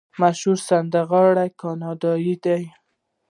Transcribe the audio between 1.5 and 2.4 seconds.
کاناډایان